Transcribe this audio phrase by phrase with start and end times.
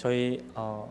[0.00, 0.90] 저희 어,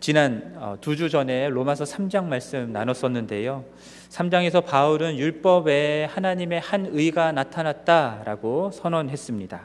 [0.00, 3.62] 지난 어, 두주 전에 로마서 3장 말씀 나눴었는데요.
[4.08, 9.60] 3장에서 바울은 율법에 하나님의 한 의가 나타났다라고 선언했습니다.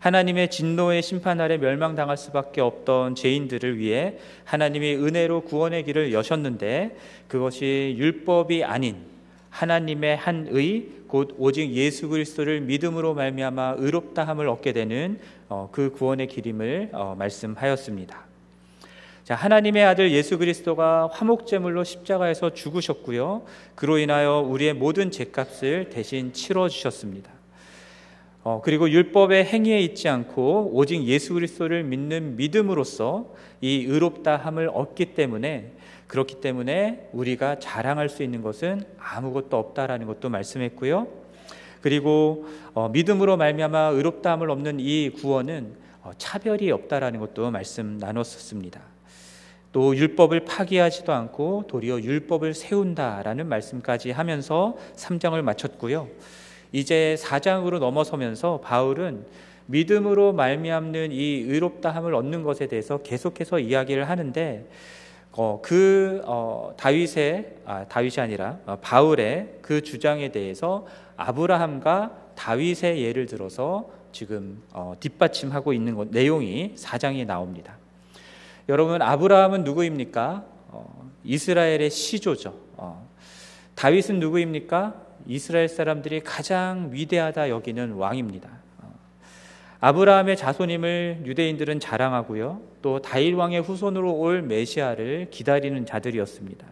[0.00, 6.96] 하나님의 진노의 심판 아래 멸망당할 수밖에 없던 죄인들을 위해 하나님이 은혜로 구원의 길을 여셨는데
[7.28, 8.96] 그것이 율법이 아닌
[9.52, 15.92] 하나님의 한 의, 곧 오직 예수 그리스도를 믿음으로 말미암아 의롭다 함을 얻게 되는 어, 그
[15.92, 18.24] 구원의 길임을 어, 말씀하였습니다.
[19.24, 23.42] 자, 하나님의 아들 예수 그리스도가 화목제물로 십자가에서 죽으셨고요.
[23.74, 27.30] 그로 인하여 우리의 모든 죄값을 대신 치러 주셨습니다.
[28.44, 33.26] 어, 그리고 율법의 행위에 있지 않고 오직 예수 그리스도를 믿는 믿음으로써
[33.60, 35.72] 이 의롭다 함을 얻기 때문에
[36.12, 41.08] 그렇기 때문에 우리가 자랑할 수 있는 것은 아무것도 없다라는 것도 말씀했고요.
[41.80, 48.82] 그리고 어, 믿음으로 말미암아 의롭다함을 얻는 이 구원은 어, 차별이 없다라는 것도 말씀 나눴었습니다.
[49.72, 56.08] 또 율법을 파기하지도 않고 도리어 율법을 세운다라는 말씀까지 하면서 3장을 마쳤고요.
[56.72, 59.24] 이제 4장으로 넘어서면서 바울은
[59.64, 64.66] 믿음으로 말미암는 이 의롭다함을 얻는 것에 대해서 계속해서 이야기를 하는데
[65.32, 73.26] 어, 그 어, 다윗의 아, 다윗이 아니라 어, 바울의 그 주장에 대해서 아브라함과 다윗의 예를
[73.26, 77.76] 들어서 지금 어, 뒷받침하고 있는 것, 내용이 4장에 나옵니다.
[78.68, 80.44] 여러분 아브라함은 누구입니까?
[80.68, 82.54] 어, 이스라엘의 시조죠.
[82.76, 83.08] 어,
[83.74, 84.94] 다윗은 누구입니까?
[85.26, 88.61] 이스라엘 사람들이 가장 위대하다 여기는 왕입니다.
[89.82, 92.60] 어, 아브라함의 자손임을 유대인들은 자랑하고요.
[92.82, 96.66] 또 다윗 왕의 후손으로 올 메시아를 기다리는 자들이었습니다.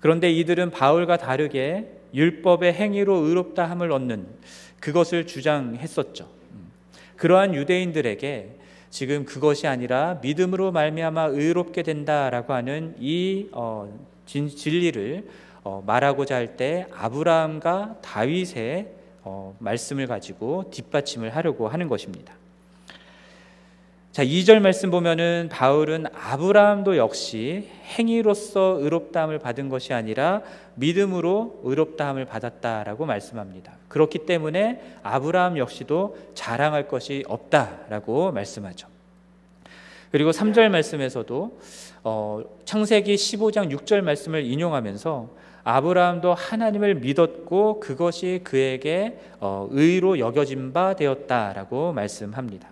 [0.00, 4.26] 그런데 이들은 바울과 다르게 율법의 행위로 의롭다 함을 얻는
[4.80, 6.28] 그것을 주장했었죠.
[6.52, 6.70] 음,
[7.16, 8.56] 그러한 유대인들에게
[8.90, 15.26] 지금 그것이 아니라 믿음으로 말미암아 의롭게 된다라고 하는 이 어, 진, 진리를
[15.64, 18.88] 어, 말하고자 할 때 아브라함과 다윗의
[19.24, 22.34] 어, 말씀을 가지고 뒷받침을 하려고 하는 것입니다.
[24.12, 27.68] 자, 2절 말씀 보면은 바울은 아브라함도 역시
[27.98, 30.42] 행위로서 의롭다함을 받은 것이 아니라
[30.76, 33.72] 믿음으로 의롭다함을 받았다라고 말씀합니다.
[33.88, 38.86] 그렇기 때문에 아브라함 역시도 자랑할 것이 없다라고 말씀하죠.
[40.12, 41.58] 그리고 3절 말씀에서도
[42.04, 45.28] 어, 창세기 15장 6절 말씀을 인용하면서
[45.64, 52.68] 아브라함도 하나님을 믿었고 그것이 그에게 어, 의로 여겨진 바 되었다라고 말씀합니다.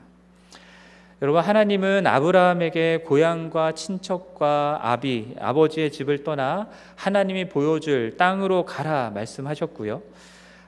[1.23, 10.03] 여러분 하나님은 아브라함에게 고향과 친척과 아비 아버지의 집을 떠나 하나님이 보여줄 땅으로 가라 말씀하셨고요.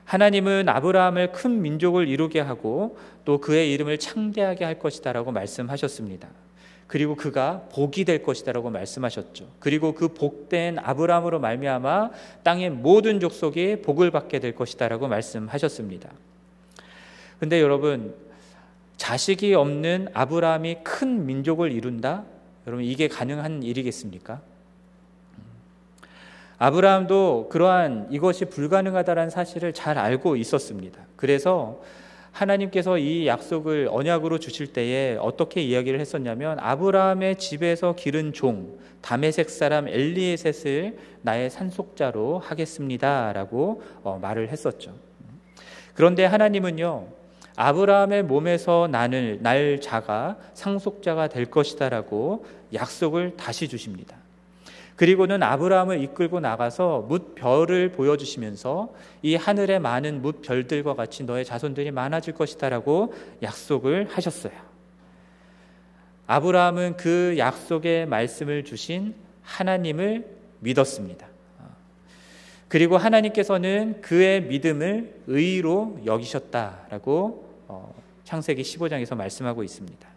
[0.05, 6.29] 하나님은 아브라함을 큰 민족을 이루게 하고 또 그의 이름을 창대하게 할 것이다라고 말씀하셨습니다.
[6.87, 9.47] 그리고 그가 복이 될 것이다라고 말씀하셨죠.
[9.59, 12.11] 그리고 그 복된 아브라함으로 말미암아
[12.43, 16.09] 땅의 모든 족속이 복을 받게 될 것이다라고 말씀하셨습니다.
[17.39, 18.13] 근데 여러분
[18.97, 22.23] 자식이 없는 아브라함이 큰 민족을 이룬다?
[22.67, 24.41] 여러분 이게 가능한 일이겠습니까?
[26.57, 31.01] 아브라함도 그러한 이것이 불가능하다는 사실을 잘 알고 있었습니다.
[31.15, 31.81] 그래서
[32.35, 39.87] 하나님께서 이 약속을 언약으로 주실 때에 어떻게 이야기를 했었냐면 아브라함의 집에서 기른 종 다메색 사람
[39.87, 44.93] 엘리에셋을 나의 산속자로 하겠습니다라고 어, 말을 했었죠.
[45.93, 47.07] 그런데 하나님은요
[47.55, 54.17] 아브라함의 몸에서 나는 날 자가 상속자가 될 것이다라고 약속을 다시 주십니다.
[54.95, 61.91] 그리고는 아브라함을 이끌고 나가서 뭇 별을 보여주시면서 이 하늘의 많은 뭇 별들과 같이 너의 자손들이
[61.91, 63.13] 많아질 것이다라고
[63.43, 64.53] 약속을 하셨어요.
[66.27, 70.25] 아브라함은 그 약속의 말씀을 주신 하나님을
[70.59, 71.27] 믿었습니다.
[72.67, 77.93] 그리고 하나님께서는 그의 믿음을 의로 여기셨다라고 어,
[78.23, 80.07] 창세기 15장에서 말씀하고 있습니다.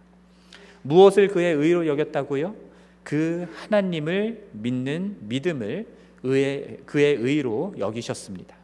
[0.82, 2.67] 무엇을 그의 의로 여겼다고요?
[3.08, 5.86] 그 하나님을 믿는 믿음을
[6.24, 8.54] 의의, 그의 의로 여기셨습니다.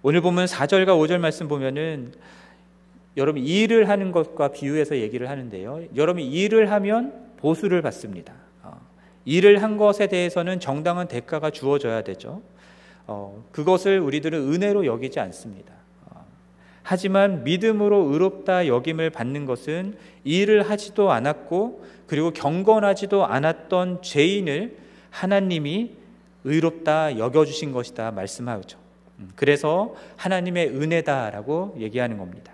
[0.00, 2.14] 오늘 보면 4절과 5절 말씀 보면은
[3.18, 5.88] 여러분 일을 하는 것과 비유해서 얘기를 하는데요.
[5.94, 8.32] 여러분 일을 하면 보수를 받습니다.
[8.62, 8.80] 어,
[9.26, 12.40] 일을 한 것에 대해서는 정당한 대가가 주어져야 되죠.
[13.06, 15.80] 어, 그것을 우리들은 은혜로 여기지 않습니다.
[16.90, 24.76] 하지만 믿음으로 의롭다 여김을 받는 것은 일을 하지도 않았고 그리고 경건하지도 않았던 죄인을
[25.10, 25.92] 하나님이
[26.42, 28.78] 의롭다 여겨주신 것이다 말씀하죠.
[29.20, 32.52] 음, 그래서 하나님의 은혜다라고 얘기하는 겁니다.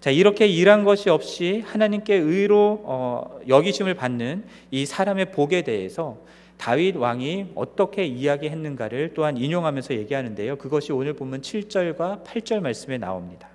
[0.00, 6.18] 자, 이렇게 일한 것이 없이 하나님께 의로 어, 여기심을 받는 이 사람의 복에 대해서
[6.58, 10.56] 다윗 왕이 어떻게 이야기했는가를 또한 인용하면서 얘기하는데요.
[10.56, 13.48] 그것이 오늘 보면 7절과 8절 말씀에 나옵니다.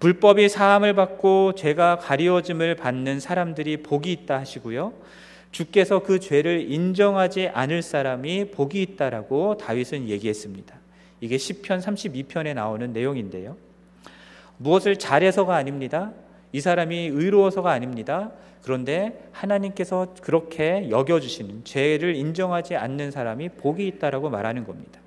[0.00, 4.92] 불법이 사함을 받고 죄가 가리워짐을 받는 사람들이 복이 있다 하시고요.
[5.50, 10.76] 주께서 그 죄를 인정하지 않을 사람이 복이 있다라고 다윗은 얘기했습니다.
[11.20, 13.56] 이게 시편 32편에 나오는 내용인데요.
[14.58, 16.12] 무엇을 잘해서가 아닙니다.
[16.52, 18.30] 이 사람이 의로워서가 아닙니다.
[18.62, 25.00] 그런데 하나님께서 그렇게 여겨주시는 죄를 인정하지 않는 사람이 복이 있다라고 말하는 겁니다.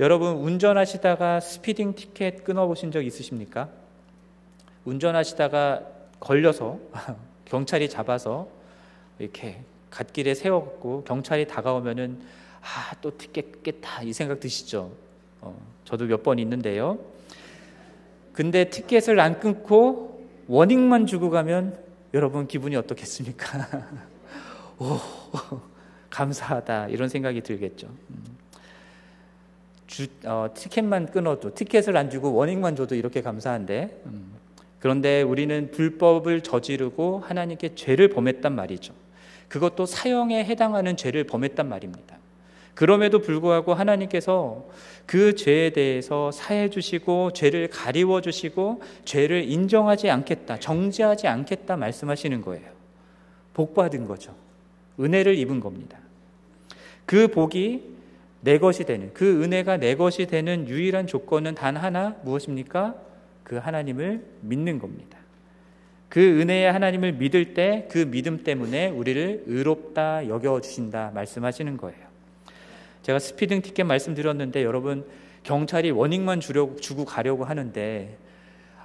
[0.00, 3.68] 여러분 운전하시다가 speeding 티켓 끊어보신 적 있으십니까?
[4.84, 5.82] 운전하시다가
[6.20, 6.78] 걸려서
[7.44, 8.48] 경찰이 잡아서
[9.18, 9.60] 이렇게
[9.90, 12.20] 갓길에 세워갖고 경찰이 다가오면은
[12.60, 14.90] 아 또 티켓 깼다 이 생각 드시죠?
[15.42, 15.54] 어,
[15.84, 16.98] 저도 몇 번 있는데요.
[18.32, 21.78] 근데 티켓을 안 끊고 워닝만 주고 가면
[22.14, 23.68] 여러분 기분이 어떻겠습니까?
[24.80, 24.98] 오,
[26.10, 27.88] 감사하다 이런 생각이 들겠죠.
[29.84, 29.86] 음.
[29.86, 34.32] 주, 어, 티켓만 끊어도 티켓을 안 주고 워닝만 줘도 이렇게 감사한데 음.
[34.80, 38.92] 그런데 우리는 불법을 저지르고 하나님께 죄를 범했단 말이죠.
[39.48, 42.18] 그것도 사형에 해당하는 죄를 범했단 말입니다.
[42.74, 44.66] 그럼에도 불구하고 하나님께서
[45.06, 52.66] 그 죄에 대해서 사해 주시고 죄를 가리워 주시고 죄를 인정하지 않겠다, 정죄하지 않겠다 말씀하시는 거예요.
[53.52, 54.34] 복 받은 거죠.
[54.98, 55.98] 은혜를 입은 겁니다.
[57.06, 57.93] 그 복이
[58.44, 62.94] 내 것이 되는 그 은혜가 내 것이 되는 유일한 조건은 단 하나 무엇입니까?
[63.42, 65.18] 그 하나님을 믿는 겁니다.
[66.10, 71.98] 그 은혜의 하나님을 믿을 때 그 믿음 때문에 우리를 의롭다 여겨 주신다 말씀하시는 거예요.
[73.02, 75.04] 제가 speeding 티켓 말씀드렸는데 여러분
[75.42, 78.16] 경찰이 warning만 주려고 주고 가려고 하는데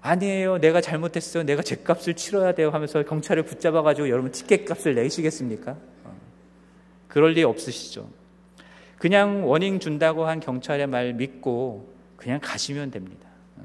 [0.02, 0.60] 아니에요.
[0.60, 1.44] 내가 잘못했어요.
[1.44, 5.76] 내가 죄값을 치러야 돼요 하면서 경찰을 붙잡아 가지고 여러분 티켓 값을 내시겠습니까?
[6.06, 6.16] 어.
[7.10, 8.19] 그럴 리 없으시죠.
[9.00, 11.88] 그냥 warning 준다고 한 경찰의 말 믿고
[12.18, 13.28] 그냥 가시면 됩니다.
[13.56, 13.62] 어.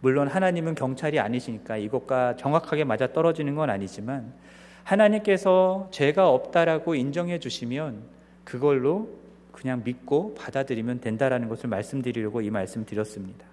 [0.00, 4.34] 물론 하나님은 경찰이 아니시니까 이것과 정확하게 맞아 떨어지는 건 아니지만
[4.82, 8.02] 하나님께서 죄가 없다라고 인정해 주시면
[8.42, 9.08] 그걸로
[9.52, 13.46] 그냥 믿고 받아들이면 된다라는 것을 말씀드리려고 이 말씀 드렸습니다.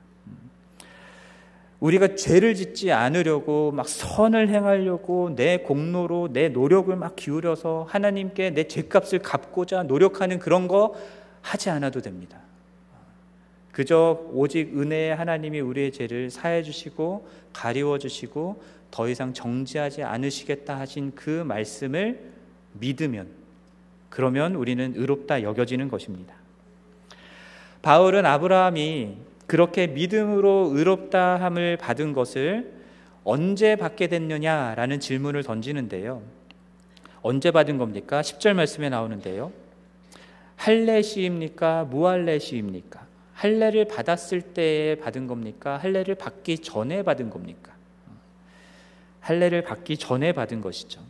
[1.82, 8.68] 우리가 죄를 짓지 않으려고 막 선을 행하려고 내 공로로 내 노력을 막 기울여서 하나님께 내
[8.68, 10.94] 죄값을 갚고자 노력하는 그런 거
[11.42, 12.40] 하지 않아도 됩니다.
[13.72, 18.62] 그저 오직 은혜의 하나님이 우리의 죄를 사해 주시고 가리워 주시고
[18.92, 22.32] 더 이상 정지하지 않으시겠다 하신 그 말씀을
[22.74, 23.28] 믿으면
[24.10, 26.36] 그러면 우리는 의롭다 여겨지는 것입니다.
[27.82, 32.72] 바울은 아브라함이 그렇게 믿음으로 의롭다함을 받은 것을
[33.26, 36.22] 언제 받게 됐느냐라는 질문을 던지는데요.
[37.22, 38.22] 언제 받은 겁니까?
[38.22, 39.52] 10절 말씀에 나오는데요.
[40.56, 41.84] 할례 시입니까?
[41.84, 43.06] 무할례 시입니까?
[43.34, 45.76] 할례를 받았을 때에 받은 겁니까?
[45.76, 47.74] 할례를 받기 전에 받은 겁니까?
[49.20, 51.02] 할례를 받기 전에 받은 것이죠.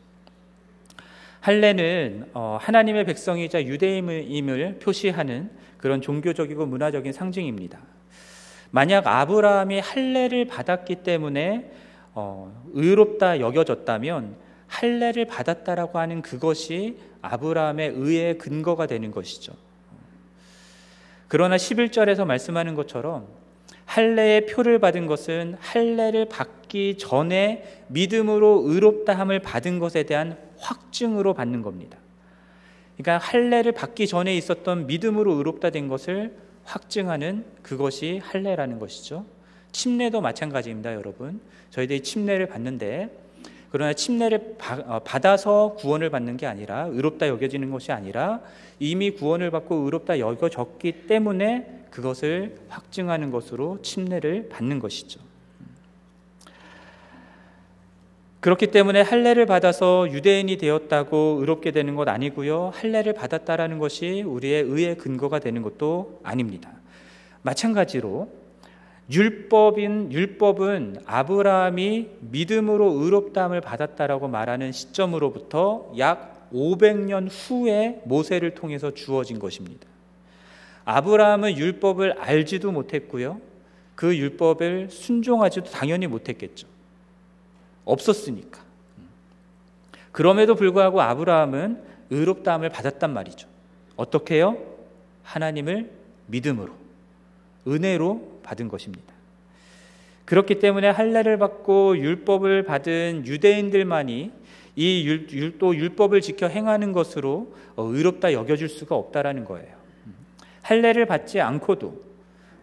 [1.41, 8.00] 할례는 어, 하나님의 백성이자 유대임을 표시하는 그런 종교적이고 문화적인 상징입니다.
[8.71, 11.71] 만약 아브라함이 할례를 받았기 때문에
[12.13, 14.35] 어, 의롭다 여겨졌다면
[14.67, 19.53] 할례를 받았다라고 하는 그것이 아브라함의 의의 근거가 되는 것이죠.
[21.27, 23.27] 그러나 11절에서 말씀하는 것처럼
[23.85, 31.97] 할례의 표를 받은 것은 할례를 받기 전에 믿음으로 의롭다함을 받은 것에 대한 확증으로 받는 겁니다.
[32.97, 39.25] 그러니까 할례를 받기 전에 있었던 믿음으로 의롭다 된 것을 확증하는 그것이 할례라는 것이죠.
[39.71, 41.41] 침례도 마찬가지입니다, 여러분.
[41.69, 43.09] 저희들이 침례를 받는데
[43.71, 48.41] 그러나 침례를 어, 받아서 구원을 받는 게 아니라 의롭다 여겨지는 것이 아니라
[48.79, 55.30] 이미 구원을 받고 의롭다 여겨졌기 때문에 그것을 확증하는 것으로 침례를 받는 것이죠.
[58.41, 62.71] 그렇기 때문에 할례를 받아서 유대인이 되었다고 의롭게 되는 것 아니고요.
[62.73, 66.71] 할례를 받았다라는 것이 우리의 의의 근거가 되는 것도 아닙니다.
[67.43, 68.29] 마찬가지로
[69.11, 79.87] 율법인 율법은 아브라함이 믿음으로 의롭다함을 받았다라고 말하는 시점으로부터 약 500년 후에 모세를 통해서 주어진 것입니다.
[80.85, 83.39] 아브라함은 율법을 알지도 못했고요.
[83.93, 86.67] 그 율법을 순종하지도 당연히 못했겠죠.
[87.85, 88.61] 없었으니까.
[90.11, 93.47] 그럼에도 불구하고 아브라함은 의롭다함을 받았단 말이죠.
[93.95, 94.57] 어떻게요?
[95.23, 95.89] 하나님을
[96.27, 96.73] 믿음으로,
[97.67, 99.13] 은혜로 받은 것입니다.
[100.25, 104.31] 그렇기 때문에 할례를 받고 율법을 받은 유대인들만이
[104.75, 109.75] 이 율, 또 율법을 지켜 행하는 것으로 어, 의롭다 여겨질 수가 없다라는 거예요.
[110.61, 112.10] 할례를 받지 않고도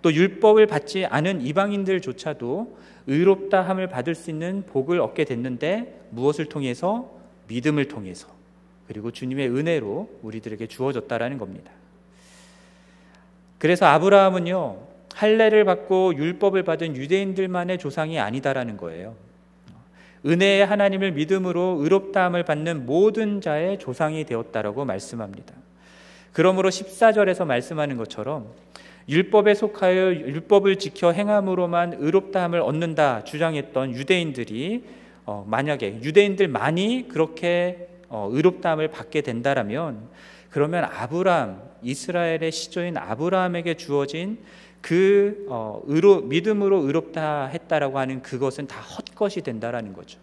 [0.02, 7.11] 또 율법을 받지 않은 이방인들조차도 의롭다함을 받을 수 있는 복을 얻게 됐는데 무엇을 통해서
[7.49, 8.28] 믿음을 통해서
[8.87, 11.71] 그리고 주님의 은혜로 우리들에게 주어졌다라는 겁니다.
[13.59, 19.17] 그래서 아브라함은요 할례를 받고 율법을 받은 유대인들만의 조상이 아니다라는 거예요.
[20.25, 25.55] 은혜의 하나님을 믿음으로 의롭다함을 받는 모든 자의 조상이 되었다라고 말씀합니다.
[26.33, 28.47] 그러므로 14절에서 말씀하는 것처럼
[29.09, 34.85] 율법에 속하여 율법을 지켜 행함으로만 의롭다함을 얻는다 주장했던 유대인들이
[35.25, 40.09] 어, 만약에 유대인들만이 그렇게 어, 의롭다함을 받게 된다라면
[40.50, 44.38] 그러면 아브라함 이스라엘의 시조인 아브라함에게 주어진
[44.81, 50.19] 그 어, 의로 믿음으로 의롭다 했다라고 하는 그것은 다 헛것이 된다라는 거죠.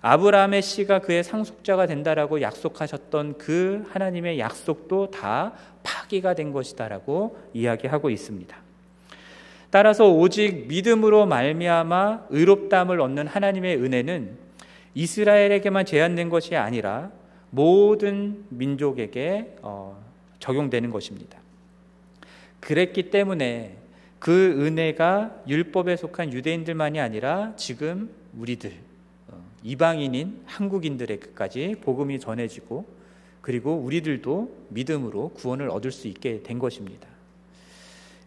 [0.00, 5.52] 아브라함의 씨가 그의 상속자가 된다라고 약속하셨던 그 하나님의 약속도 다
[5.88, 8.56] 파기가 된 것이다라고 이야기하고 있습니다.
[9.70, 14.36] 따라서 오직 믿음으로 말미암아 의롭다함을 얻는 하나님의 은혜는
[14.94, 17.10] 이스라엘에게만 제한된 것이 아니라
[17.50, 20.02] 모든 민족에게 어,
[20.40, 21.38] 적용되는 것입니다.
[22.60, 23.76] 그랬기 때문에
[24.18, 28.72] 그 은혜가 율법에 속한 유대인들만이 아니라 지금 우리들
[29.28, 32.97] 어, 이방인인 한국인들에게까지 복음이 전해지고
[33.40, 37.08] 그리고 우리들도 믿음으로 구원을 얻을 수 있게 된 것입니다.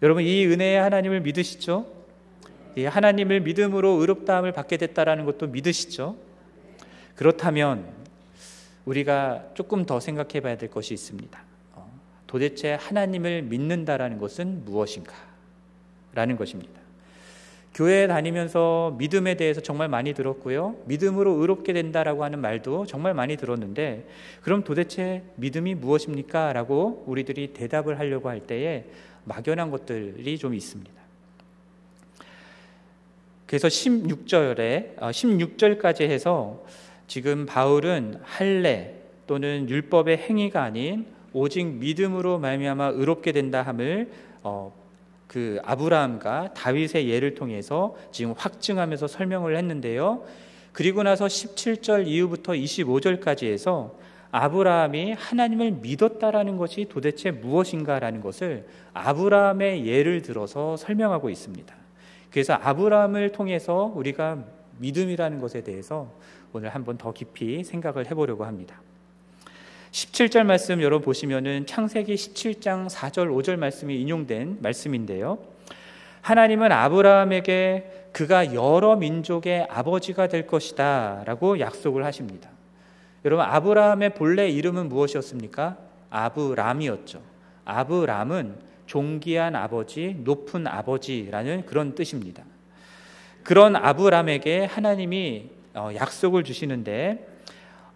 [0.02, 1.86] 여러분 이 은혜의 하나님을 믿으시죠?
[2.78, 6.16] 하나님을 믿음으로 의롭다함을 받게 됐다라는 것도 믿으시죠?
[7.16, 7.86] 그렇다면
[8.86, 11.44] 우리가 조금 더 생각해 봐야 될 것이 있습니다.
[12.26, 15.14] 도대체 하나님을 믿는다라는 것은 무엇인가?
[16.14, 16.81] 라는 것입니다.
[17.74, 20.76] 교회에 다니면서 믿음에 대해서 정말 많이 들었고요.
[20.86, 24.08] 믿음으로 의롭게 된다라고 하는 말도 정말 많이 들었는데,
[24.42, 26.52] 그럼 도대체 믿음이 무엇입니까?
[26.54, 28.86] 라고 우리들이 대답을 하려고 할 때에
[29.24, 31.02] 막연한 것들이 좀 있습니다.
[33.46, 36.66] 그래서 16절에, 16절까지 어, 해서
[37.08, 38.96] 지금 바울은 할례
[39.28, 44.10] 또는 율법의 행위가 아닌 오직 믿음으로 말미암아 의롭게 된다 함을
[44.44, 44.74] 어,
[45.32, 50.26] 그 아브라함과 다윗의 예를 통해서 지금 확증하면서 설명을 했는데요.
[50.74, 53.96] 그리고 나서 17절 이후부터 25절까지 해서
[54.32, 61.74] 아브라함이 하나님을 믿었다라는 것이 도대체 무엇인가라는 것을 아브라함의 예를 들어서 설명하고 있습니다.
[62.30, 64.44] 그래서 아브라함을 통해서 우리가
[64.80, 66.12] 믿음이라는 것에 대해서
[66.52, 68.82] 오늘 한번 더 깊이 생각을 해보려고 합니다.
[69.92, 75.38] 17절 말씀 여러분 보시면은 창세기 17장 4절 5절 말씀이 인용된 말씀인데요.
[76.22, 82.50] 하나님은 아브라함에게 그가 여러 민족의 아버지가 될 것이다라고 약속을 하십니다.
[83.26, 85.78] 여러분 아브라함의 본래 이름은 무엇이었습니까?
[86.10, 87.22] 아브람이었죠.
[87.66, 88.56] 아브람은
[88.86, 92.44] 존귀한 아버지, 높은 아버지라는 그런 뜻입니다.
[93.44, 97.31] 그런 아브람에게 하나님이 어, 약속을 주시는데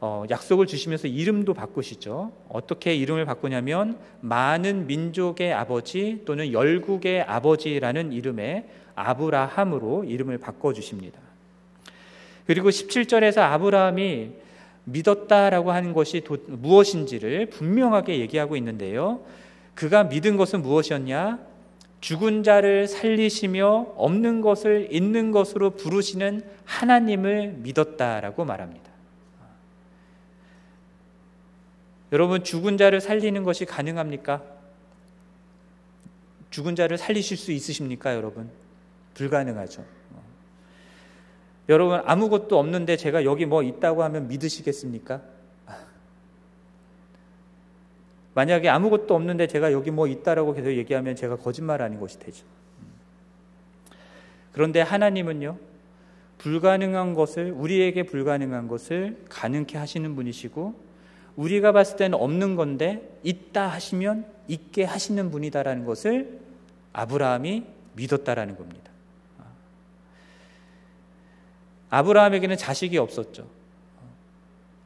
[0.07, 2.31] 어, 약속을 주시면서 이름도 바꾸시죠.
[2.47, 11.19] 어떻게 이름을 바꾸냐면 많은 민족의 아버지 또는 열국의 아버지라는 이름의 아브라함으로 이름을 바꿔 주십니다.
[12.45, 14.29] 그리고 17절에서 아브라함이
[14.83, 19.21] 믿었다라고 하는 것이 도, 무엇인지를 분명하게 얘기하고 있는데요.
[19.73, 21.39] 그가 믿은 것은 무엇이었냐?
[21.99, 28.94] 죽은 자를 살리시며 없는 것을 있는 것으로 부르시는 하나님을 믿었다라고 말합니다.
[32.15, 34.41] 여러분 죽은 자를 살리는 것이 가능합니까?
[36.49, 38.49] 죽은 자를 살리실 수 있으십니까, 여러분?
[39.15, 39.83] 불가능하죠.
[41.67, 45.21] 여러분 아무것도 없는데 제가 여기 뭐 있다고 하면 믿으시겠습니까?
[48.33, 52.45] 만약에 아무것도 없는데 제가 여기 뭐 있다라고 계속 얘기하면 제가 거짓말하는 것이 되죠.
[54.53, 55.57] 그런데 하나님은요
[56.37, 60.85] 불가능한 것을 우리에게 불가능한 것을 가능케 하시는 분이시고
[61.35, 66.39] 우리가 봤을 때는 없는 건데 있다 하시면 있게 하시는 분이다라는 것을
[66.93, 67.63] 아브라함이
[67.93, 68.91] 믿었다라는 겁니다.
[71.89, 73.47] 아브라함에게는 자식이 없었죠.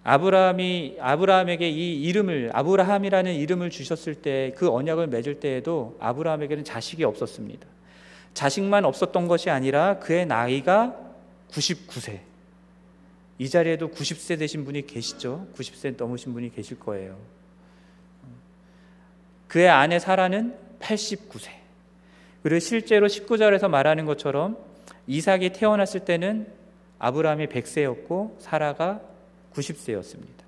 [0.04, 7.68] 아브라함이 아브라함에게 이 이름을 아브라함이라는 이름을 주셨을 때 그 언약을 맺을 때에도 아브라함에게는 자식이 없었습니다.
[8.34, 10.96] 자식만 없었던 것이 아니라 그의 나이가
[11.52, 12.29] 99세.
[13.40, 15.48] 이 자리에도 90세 되신 분이 계시죠?
[15.56, 17.18] 90세 넘으신 분이 계실 거예요.
[19.48, 21.50] 그의 아내 사라는 89세.
[22.44, 24.58] 그리고 실제로 19절에서 말하는 것처럼
[25.08, 26.48] 이삭이 태어났을 때는
[27.00, 29.02] 아브라함이 100세였고 사라가
[29.54, 30.44] 90세였습니다.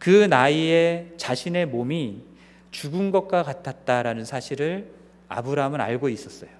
[0.00, 2.24] 그 나이에 자신의 몸이
[2.72, 4.90] 죽은 것과 같았다라는 사실을
[5.28, 6.59] 아브라함은 알고 있었어요.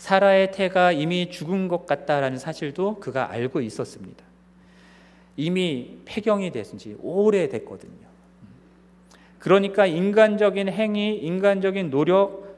[0.00, 4.24] 사라의 태가 이미 죽은 것 같다라는 사실도 그가 알고 있었습니다.
[5.36, 8.08] 이미 폐경이 됐은 지 오래됐거든요.
[9.38, 12.56] 그러니까 인간적인 행위, 인간적인 노력,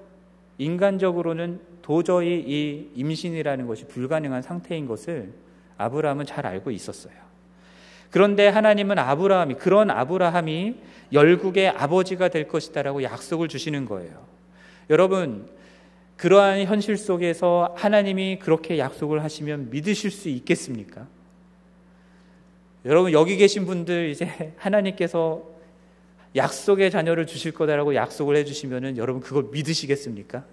[0.59, 5.33] 인간적으로는 도저히 이 임신이라는 것이 불가능한 상태인 것을
[5.79, 7.15] 아브라함은 잘 알고 있었어요.
[8.13, 10.77] 그런데 하나님은 아브라함이 그런 아브라함이
[11.13, 14.25] 열국의 아버지가 될 것이다라고 약속을 주시는 거예요.
[14.91, 15.49] 여러분
[16.23, 21.09] 그러한 현실 속에서 하나님이 그렇게 약속을 하시면 믿으실 수 있겠습니까?
[22.85, 25.43] 여러분 여기 계신 분들 이제 하나님께서
[26.37, 30.45] 약속의 자녀를 주실 거다라고 약속을 해주시면은 여러분 그걸 믿으시겠습니까?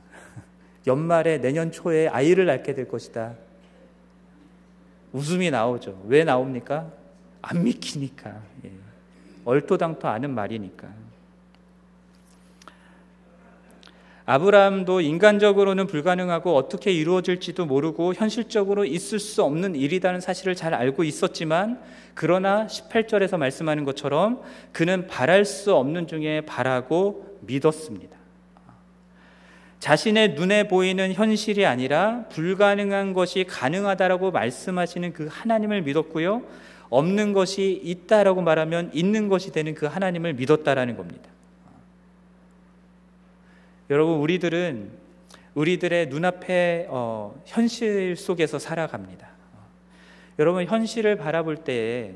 [0.86, 3.34] 연말에 내년 초에 아이를 낳게 될 것이다.
[5.12, 6.06] 웃음이 나오죠.
[6.06, 6.90] 왜 나옵니까?
[7.42, 8.42] 안 믿기니까.
[8.64, 8.72] 예.
[9.44, 10.99] 얼토당토 아는 말이니까.
[14.30, 21.80] 아브라함도 인간적으로는 불가능하고 어떻게 이루어질지도 모르고 현실적으로 있을 수 없는 일이라는 사실을 잘 알고 있었지만
[22.14, 28.16] 그러나 18절에서 말씀하는 것처럼 그는 바랄 수 없는 중에 바라고 믿었습니다.
[29.80, 36.42] 자신의 눈에 보이는 현실이 아니라 불가능한 것이 가능하다라고 말씀하시는 그 하나님을 믿었고요.
[36.88, 41.30] 없는 것이 있다라고 말하면 있는 것이 되는 그 하나님을 믿었다라는 겁니다.
[43.90, 44.88] 여러분 우리들은
[45.54, 49.28] 우리들의 눈앞에 어, 현실 속에서 살아갑니다.
[50.38, 52.14] 여러분 현실을 바라볼 때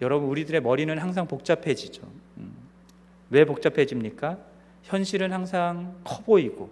[0.00, 2.02] 여러분 우리들의 머리는 항상 복잡해지죠.
[2.38, 2.54] 음.
[3.30, 4.38] 왜 복잡해집니까?
[4.84, 6.70] 현실은 항상 커 보이고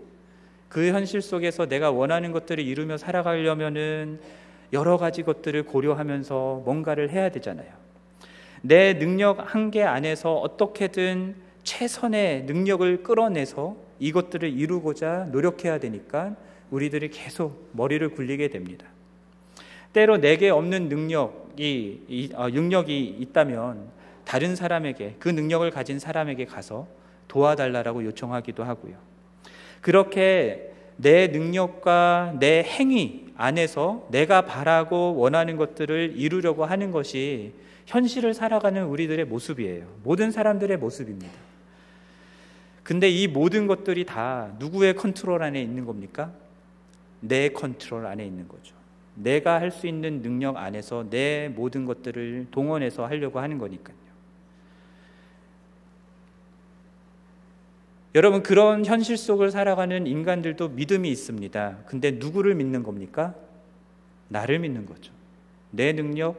[0.68, 4.20] 그 현실 속에서 내가 원하는 것들을 이루며 살아가려면은
[4.73, 7.68] 여러 가지 것들을 고려하면서 뭔가를 해야 되잖아요.
[8.62, 16.35] 내 능력 한계 안에서 어떻게든 최선의 능력을 끌어내서 이것들을 이루고자 노력해야 되니까
[16.71, 18.87] 우리들이 계속 머리를 굴리게 됩니다.
[19.93, 23.88] 때로 내게 없는 능력이 어, 능력이 있다면
[24.25, 26.88] 다른 사람에게 그 능력을 가진 사람에게 가서
[27.29, 28.95] 도와달라고 요청하기도 하고요.
[29.81, 37.53] 그렇게 내 능력과 내 행위 안에서 내가 바라고 원하는 것들을 이루려고 하는 것이
[37.87, 39.87] 현실을 살아가는 우리들의 모습이에요.
[40.03, 41.52] 모든 사람들의 모습입니다.
[42.83, 46.33] 근데 이 모든 것들이 다 누구의 컨트롤 안에 있는 겁니까?
[47.21, 48.75] 내 컨트롤 안에 있는 거죠.
[49.14, 54.03] 내가 할 수 있는 능력 안에서 내 모든 것들을 동원해서 하려고 하는 거니까요.
[58.14, 61.79] 여러분, 그런 현실 속을 살아가는 인간들도 믿음이 있습니다.
[61.87, 63.35] 근데 누구를 믿는 겁니까?
[64.29, 65.12] 나를 믿는 거죠.
[65.71, 66.37] 내 능력,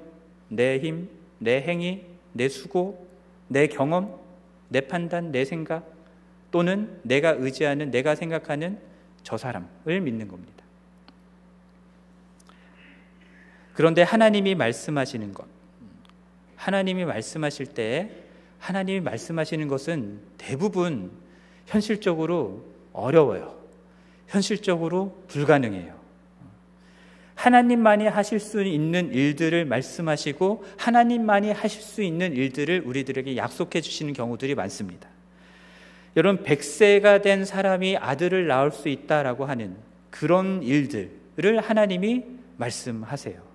[0.49, 3.07] 내 힘, 내 행위, 내 수고,
[3.47, 4.19] 내 경험,
[4.69, 5.92] 내 판단, 내 생각,
[6.53, 8.77] 또는 내가 의지하는, 내가 생각하는
[9.23, 10.63] 저 사람을 믿는 겁니다.
[13.73, 15.47] 그런데 하나님이 말씀하시는 것,
[16.55, 18.11] 하나님이 말씀하실 때
[18.59, 21.09] 하나님이 말씀하시는 것은 대부분
[21.65, 22.63] 현실적으로
[22.93, 23.57] 어려워요.
[24.27, 25.99] 현실적으로 불가능해요.
[27.33, 34.53] 하나님만이 하실 수 있는 일들을 말씀하시고 하나님만이 하실 수 있는 일들을 우리들에게 약속해 주시는 경우들이
[34.53, 35.12] 많습니다.
[36.15, 39.75] 여러분 100세가 된 사람이 아들을 낳을 수 있다라고 하는
[40.09, 42.23] 그런 일들을 하나님이
[42.57, 43.53] 말씀하세요.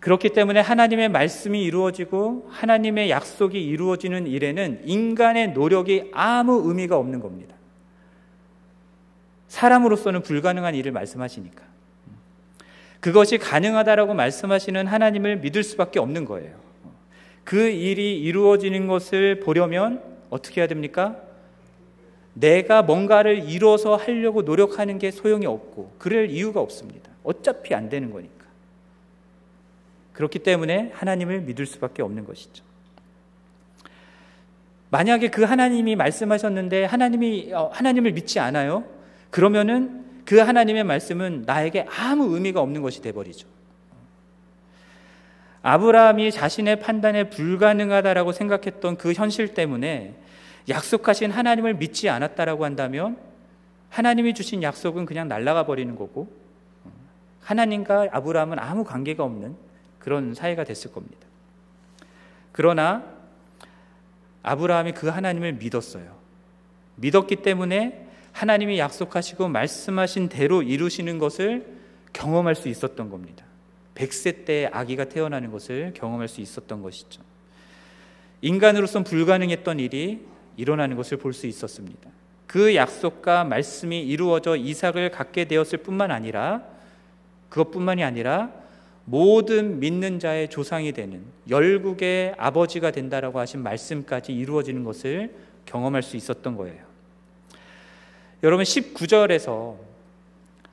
[0.00, 7.54] 그렇기 때문에 하나님의 말씀이 이루어지고 하나님의 약속이 이루어지는 일에는 인간의 노력이 아무 의미가 없는 겁니다.
[9.48, 11.64] 사람으로서는 불가능한 일을 말씀하시니까.
[13.00, 16.69] 그것이 가능하다라고 말씀하시는 하나님을 믿을 수밖에 없는 거예요.
[17.44, 21.16] 그 일이 이루어지는 것을 보려면 어떻게 해야 됩니까?
[22.34, 27.10] 내가 뭔가를 이뤄서 하려고 노력하는 게 소용이 없고 그럴 이유가 없습니다.
[27.24, 28.46] 어차피 안 되는 거니까.
[30.12, 32.64] 그렇기 때문에 하나님을 믿을 수밖에 없는 것이죠.
[34.90, 38.84] 만약에 그 하나님이 말씀하셨는데 하나님이 어, 하나님을 믿지 않아요?
[39.30, 43.48] 그러면은 그 하나님의 말씀은 나에게 아무 의미가 없는 것이 돼 버리죠.
[45.62, 50.14] 아브라함이 자신의 판단에 불가능하다라고 생각했던 그 현실 때문에
[50.68, 53.18] 약속하신 하나님을 믿지 않았다라고 한다면
[53.90, 56.30] 하나님이 주신 약속은 그냥 날아가 버리는 거고
[57.42, 59.56] 하나님과 아브라함은 아무 관계가 없는
[59.98, 61.26] 그런 사이가 됐을 겁니다.
[62.52, 63.04] 그러나
[64.42, 66.16] 아브라함이 그 하나님을 믿었어요.
[66.96, 71.66] 믿었기 때문에 하나님이 약속하시고 말씀하신 대로 이루시는 것을
[72.12, 73.44] 경험할 수 있었던 겁니다.
[73.94, 77.22] 100세 때 아기가 태어나는 것을 경험할 수 있었던 것이죠.
[78.42, 80.26] 인간으로선 불가능했던 일이
[80.56, 82.10] 일어나는 것을 볼 수 있었습니다.
[82.46, 86.62] 그 약속과 말씀이 이루어져 이삭을 갖게 되었을 뿐만 아니라
[87.48, 88.50] 그것뿐만이 아니라
[89.04, 95.34] 모든 믿는 자의 조상이 되는 열국의 아버지가 된다라고 하신 말씀까지 이루어지는 것을
[95.66, 96.82] 경험할 수 있었던 거예요.
[98.42, 99.76] 여러분 19절에서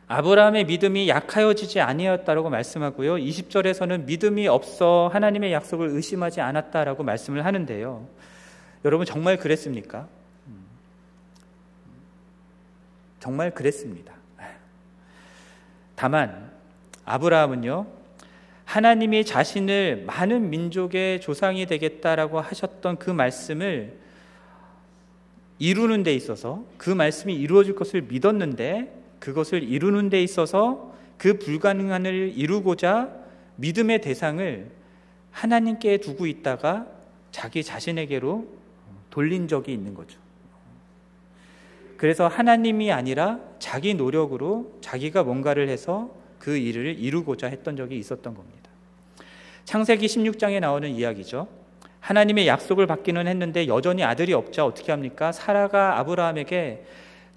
[0.08, 3.16] 아브라함의 믿음이 약하여지지 아니었다라고 말씀하고요.
[3.16, 8.08] 20절에서는 믿음이 없어 하나님의 약속을 의심하지 않았다라고 말씀을 하는데요.
[8.86, 10.08] 여러분 정말 그랬습니까?
[13.20, 14.14] 정말 그랬습니다.
[15.96, 16.52] 다만
[17.04, 17.88] 아브라함은요.
[18.64, 23.98] 하나님이 자신을 많은 민족의 조상이 되겠다라고 하셨던 그 말씀을
[25.60, 33.12] 이루는 데 있어서 그 말씀이 이루어질 것을 믿었는데 그것을 이루는 데 있어서 그 불가능한을 이루고자
[33.58, 34.70] 믿음의 대상을
[35.32, 36.88] 하나님께 두고 있다가
[37.32, 38.48] 자기 자신에게로
[39.10, 40.20] 돌린 적이 있는 거죠.
[41.98, 48.70] 그래서 하나님이 아니라 자기 노력으로 자기가 뭔가를 해서 그 일을 이루고자 했던 적이 있었던 겁니다.
[49.66, 51.48] 창세기 16장에 나오는 이야기죠.
[52.00, 55.32] 하나님의 약속을 받기는 했는데 여전히 아들이 없자 어떻게 합니까?
[55.32, 56.86] 사라가 아브라함에게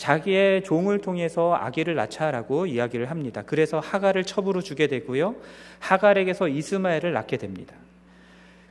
[0.00, 3.42] 자기의 종을 통해서 아기를 낳자라고 이야기를 합니다.
[3.44, 5.36] 그래서 하갈을 첩으로 주게 되고요.
[5.78, 7.74] 하갈에게서 이스마엘을 낳게 됩니다.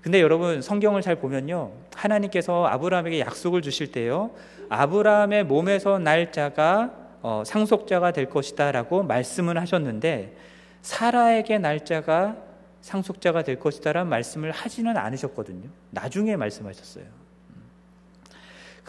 [0.02, 1.72] 근데 여러분 성경을 잘 보면요.
[1.94, 4.32] 하나님께서 아브라함에게 약속을 주실 때요.
[4.70, 10.36] 아브라함의 몸에서 날 자가 어, 상속자가 될 것이다라고 말씀을 하셨는데
[10.82, 12.38] 사라에게 날짜가
[12.82, 15.70] 상속자가 될 것이다라는 말씀을 하지는 않으셨거든요.
[15.92, 17.29] 나중에 말씀하셨어요.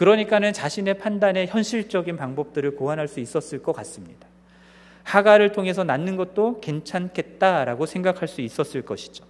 [0.01, 4.27] 그러니까는 자신의 판단에 현실적인 방법들을 고안할 수 있었을 것 같습니다.
[5.03, 9.25] 하가를 통해서 낳는 것도 괜찮겠다라고 생각할 수 있었을 것이죠.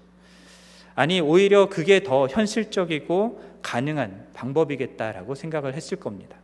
[0.96, 6.38] 아니, 오히려 그게 더 현실적이고 가능한 방법이겠다라고 생각을 했을 겁니다.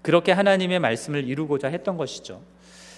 [0.00, 2.40] 그렇게 하나님의 말씀을 이루고자 했던 것이죠.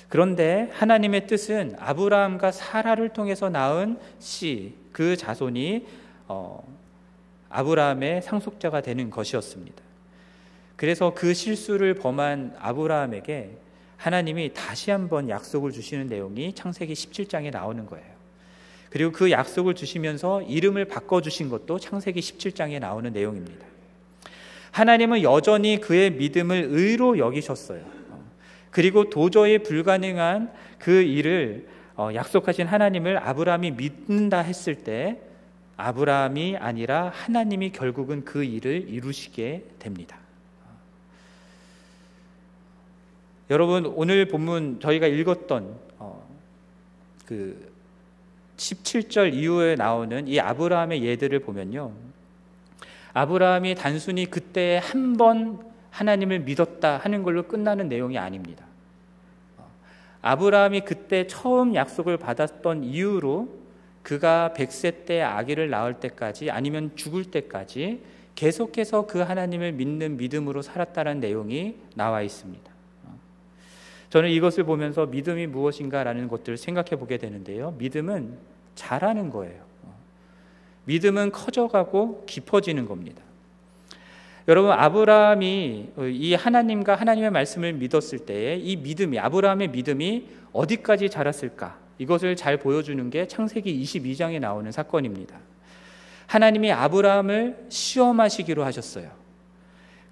[0.08, 5.84] 그런데 하나님의 뜻은 아브라함과 사라를 통해서 낳은 씨, 그 자손이
[6.28, 6.62] 어,
[7.50, 9.82] 아브라함의 상속자가 되는 것이었습니다.
[10.76, 13.50] 그래서 그 실수를 범한 아브라함에게
[13.98, 18.06] 하나님이 다시 한번 약속을 주시는 내용이 창세기 17장에 나오는 거예요.
[18.88, 23.66] 그리고 그 약속을 주시면서 이름을 바꿔주신 것도 창세기 17장에 나오는 내용입니다.
[24.70, 27.84] 하나님은 여전히 그의 믿음을 의로 여기셨어요.
[28.70, 35.20] 그리고 도저히 불가능한 그 일을 어, 약속하신 하나님을 아브라함이 믿는다 했을 때
[35.80, 40.18] 아브라함이 아니라 하나님이 결국은 그 일을 이루시게 됩니다.
[43.50, 46.28] 여러분 오늘 본문 저희가 읽었던 어,
[47.26, 47.72] 그
[48.56, 51.92] 17절 이후에 나오는 이 아브라함의 예들을 보면요.
[53.12, 58.64] 아브라함이 단순히 그때 한 번 하나님을 믿었다 하는 걸로 끝나는 내용이 아닙니다.
[60.22, 63.59] 아브라함이 그때 처음 약속을 받았던 이유로
[64.02, 68.02] 그가 100세 때 아기를 낳을 때까지 아니면 죽을 때까지
[68.34, 72.70] 계속해서 그 하나님을 믿는 믿음으로 살았다는 내용이 나와 있습니다.
[74.08, 77.72] 저는 이것을 보면서 믿음이 무엇인가라는 것들을 생각해 보게 되는데요.
[77.78, 78.38] 믿음은
[78.74, 79.62] 잘하는 거예요.
[80.84, 83.22] 믿음은 커져가고 깊어지는 겁니다.
[84.48, 91.78] 여러분 아브라함이 이 하나님과 하나님의 말씀을 믿었을 때에 이 믿음이 아브라함의 믿음이 어디까지 자랐을까?
[92.00, 95.38] 이것을 잘 보여주는 게 창세기 22장에 나오는 사건입니다.
[96.26, 99.10] 하나님이 아브라함을 시험하시기로 하셨어요.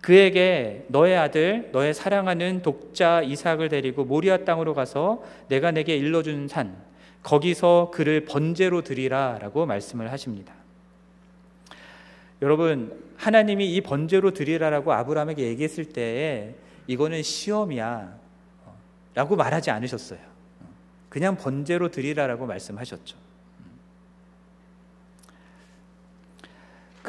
[0.02, 6.76] 그에게 너의 아들, 너의 사랑하는 독자 이삭을 데리고 모리아 땅으로 가서 내가 내게 일러준 산,
[7.22, 10.52] 거기서 그를 번제로 드리라라고 말씀을 하십니다.
[12.42, 16.54] 여러분 하나님이 이 번제로 드리라라고 아브라함에게 얘기했을 때에
[16.86, 18.14] 이거는 시험이야
[19.14, 20.37] 라고 말하지 않으셨어요.
[21.08, 23.28] 그냥 번제로 드리라라고 말씀하셨죠.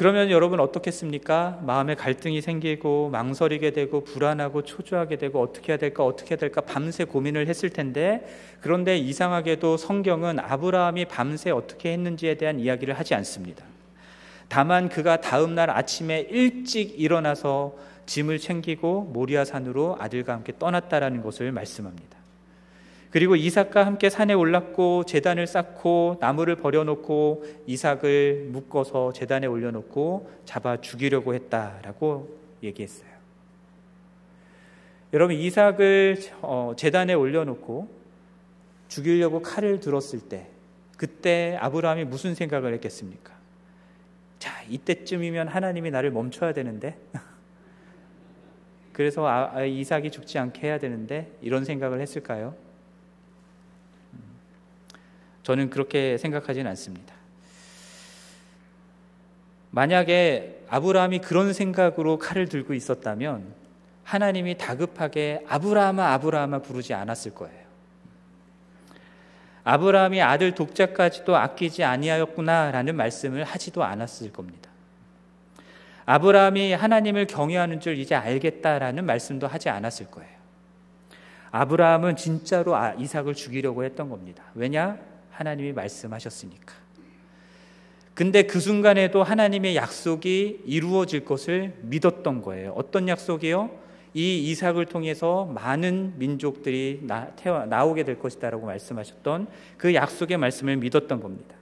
[0.00, 1.58] 그러면 여러분 어떻겠습니까?
[1.62, 7.04] 마음에 갈등이 생기고 망설이게 되고 불안하고 초조하게 되고 어떻게 해야 될까 어떻게 해야 될까 밤새
[7.04, 8.26] 고민을 했을 텐데
[8.62, 13.66] 그런데 이상하게도 성경은 아브라함이 밤새 어떻게 했는지에 대한 이야기를 하지 않습니다.
[14.48, 21.52] 다만 그가 다음 날 아침에 일찍 일어나서 짐을 챙기고 모리아 산으로 아들과 함께 떠났다라는 것을
[21.52, 22.19] 말씀합니다.
[23.10, 31.34] 그리고 이삭과 함께 산에 올랐고 재단을 쌓고 나무를 버려놓고 이삭을 묶어서 재단에 올려놓고 잡아 죽이려고
[31.34, 33.10] 했다라고 얘기했어요.
[35.12, 37.88] 여러분 이삭을 어, 재단에 올려놓고
[38.86, 40.46] 죽이려고 칼을 들었을 때
[40.96, 43.32] 그때 아브라함이 무슨 생각을 했겠습니까?
[44.38, 46.96] 자 이때쯤이면 하나님이 나를 멈춰야 되는데
[48.92, 52.69] 그래서 아, 아, 이삭이 죽지 않게 해야 되는데 이런 생각을 했을까요?
[55.40, 57.14] 음, 저는 그렇게 생각하지는 않습니다.
[59.70, 63.54] 만약에 아브라함이 그런 생각으로 칼을 들고 있었다면
[64.04, 67.60] 하나님이 다급하게 아브라함아 아브라함아 부르지 않았을 거예요.
[69.62, 74.70] 아브라함이 아들 독자까지도 아끼지 아니하였구나라는 말씀을 하지도 않았을 겁니다.
[76.06, 80.30] 아브라함이 하나님을 경외하는 줄 이제 알겠다라는 말씀도 하지 않았을 거예요.
[81.52, 84.42] 아브라함은 진짜로 아, 이삭을 죽이려고 했던 겁니다.
[84.54, 85.09] 왜냐?
[85.40, 86.74] 하나님이 말씀하셨으니까.
[88.12, 92.74] 근데 그 순간에도 하나님의 약속이 이루어질 것을 믿었던 거예요.
[92.76, 93.70] 어떤 약속이요?
[94.12, 99.46] 이 이삭을 통해서 많은 민족들이 나, 태어, 나오게 될 것이다라고 말씀하셨던
[99.78, 101.54] 그 약속의 말씀을 믿었던 겁니다.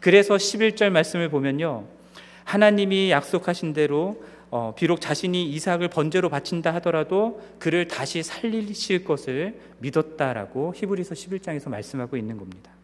[0.00, 1.84] 그래서 11절 말씀을 보면요.
[2.44, 10.72] 하나님이 약속하신 대로 어, 비록 자신이 이삭을 번제로 바친다 하더라도 그를 다시 살리실 것을 믿었다라고
[10.74, 12.77] 히브리서 11장에서 말씀하고 있는 겁니다.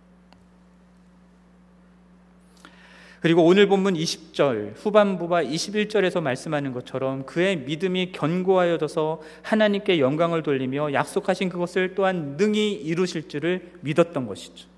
[3.24, 11.48] 그리고 오늘 본문 20절 후반부와 21절에서 말씀하는 것처럼 그의 믿음이 견고하여져서 하나님께 영광을 돌리며 약속하신
[11.48, 14.68] 그것을 또한 능히 이루실 줄을 믿었던 것이죠.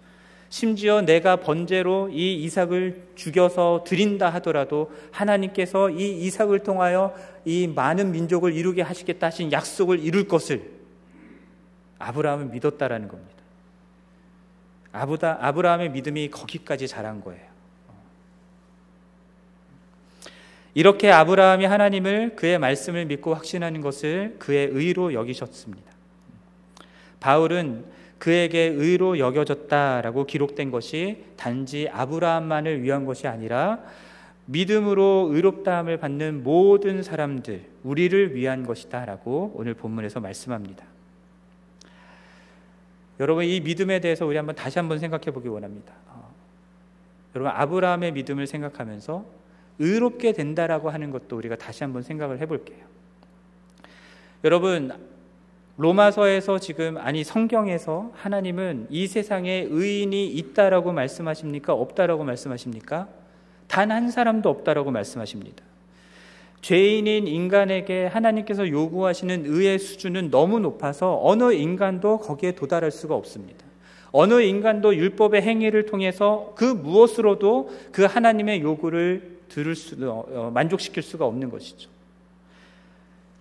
[0.49, 8.53] 심지어 내가 번제로 이 이삭을 죽여서 드린다 하더라도 하나님께서 이 이삭을 통하여 이 많은 민족을
[8.53, 10.71] 이루게 하시겠다 하신 약속을 이룰 것을
[11.99, 13.43] 아브라함은 믿었다라는 겁니다.
[14.93, 17.46] 아브다, 아브라함의 믿음이 거기까지 자란 거예요.
[20.77, 25.91] 이렇게 아브라함이 하나님을 그의 말씀을 믿고 확신하는 것을 그의 의로 여기셨습니다.
[27.19, 27.87] 바울은
[28.19, 33.79] 그에게 의로 여겨졌다라고 기록된 것이 단지 아브라함만을 위한 것이 아니라
[34.45, 40.85] 믿음으로 의롭다함을 받는 모든 사람들, 우리를 위한 것이다라고 오늘 본문에서 말씀합니다.
[43.19, 45.95] 여러분 이 믿음에 대해서 우리 한번 다시 한번 생각해 보기 원합니다.
[46.09, 46.35] 어,
[47.35, 49.46] 여러분 아브라함의 믿음을 생각하면서
[49.79, 52.85] 의롭게 된다라고 하는 것도 우리가 다시 한번 생각을 해볼게요.
[54.45, 54.93] 여러분,
[55.77, 61.75] 로마서에서 지금, 아니, 성경에서 하나님은 이 세상에 의인이 있다라고 말씀하십니까?
[61.75, 63.09] 없다라고 말씀하십니까?
[63.69, 65.63] 단 한 사람도 없다라고 말씀하십니다.
[66.63, 73.65] 죄인인 인간에게 하나님께서 요구하시는 의의 수준은 너무 높아서 어느 인간도 거기에 도달할 수가 없습니다.
[74.11, 81.25] 어느 인간도 율법의 행위를 통해서 그 무엇으로도 그 하나님의 요구를 들을 수, 어, 만족시킬 수가
[81.25, 81.89] 없는 것이죠.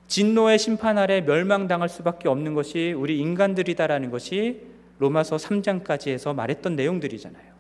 [0.08, 4.62] 진노의 심판 아래 멸망당할 수밖에 없는 것이 우리 인간들이다라는 것이
[5.00, 7.54] 로마서 3장까지 해서 말했던 내용들이잖아요.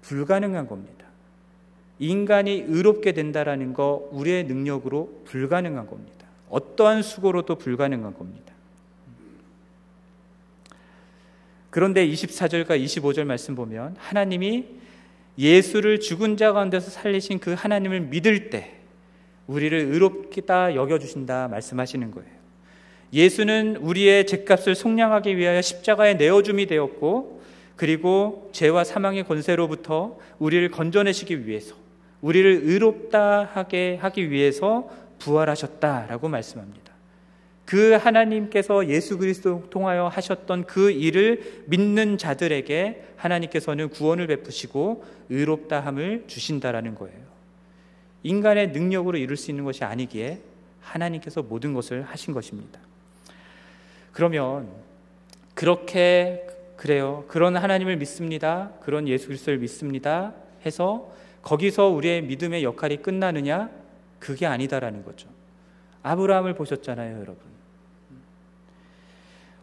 [0.00, 1.04] 불가능한 겁니다.
[1.98, 6.24] 인간이 의롭게 된다라는 거 우리의 능력으로 불가능한 겁니다.
[6.48, 8.54] 어떠한 수고로도 불가능한 겁니다.
[11.68, 14.78] 그런데 24절과 25절 말씀 보면 하나님이
[15.38, 18.74] 예수를 죽은 자 가운데서 살리신 그 하나님을 믿을 때
[19.46, 22.28] 우리를 의롭다 여겨 주신다 말씀하시는 거예요.
[23.12, 27.40] 예수는 우리의 죄값을 속량하기 위하여 십자가에 내어 줌이 되었고
[27.76, 31.74] 그리고 죄와 사망의 권세로부터 우리를 건져내시기 위해서
[32.20, 36.87] 우리를 의롭다 하게 하기 위해서 부활하셨다라고 말씀합니다.
[37.68, 46.94] 그 하나님께서 예수 그리스도 통하여 하셨던 그 일을 믿는 자들에게 하나님께서는 구원을 베푸시고 의롭다함을 주신다라는
[46.94, 47.18] 거예요.
[48.22, 50.40] 인간의 능력으로 이룰 수 있는 것이 아니기에
[50.80, 52.80] 하나님께서 모든 것을 하신 것입니다.
[54.12, 54.70] 그러면
[55.52, 56.46] 그렇게
[56.78, 57.26] 그래요.
[57.28, 58.70] 그런 하나님을 믿습니다.
[58.80, 60.32] 그런 예수 그리스도를 믿습니다.
[60.64, 63.68] 해서 거기서 우리의 믿음의 역할이 끝나느냐?
[64.18, 65.28] 그게 아니다라는 거죠.
[66.02, 67.47] 아브라함을 보셨잖아요, 여러분.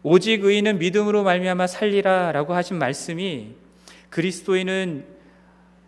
[0.08, 3.56] 오직 의인은 믿음으로 말미암아 살리라라고 하신 말씀이
[4.08, 5.04] 그리스도인은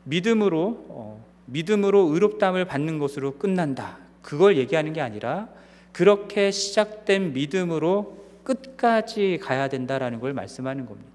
[0.02, 3.98] 믿음으로 어, 믿음으로 의롭담을 받는 것으로 끝난다.
[4.20, 5.48] 그걸 얘기하는 게 아니라
[5.92, 11.12] 그렇게 시작된 믿음으로 끝까지 가야 된다라는 걸 말씀하는 겁니다.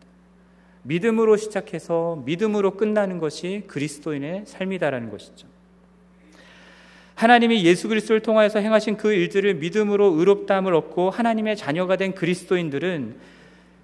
[0.84, 5.46] 믿음으로 시작해서 믿음으로 끝나는 것이 그리스도인의 삶이다라는 것이죠.
[7.24, 13.16] 하나님이 예수 그리스도를 통하여서 행하신 그 일들을 믿음으로 의롭다함을 얻고 하나님의 자녀가 된 그리스도인들은